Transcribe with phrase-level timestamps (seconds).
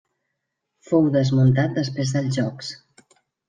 [0.93, 2.75] Fou desmuntat després dels Jocs.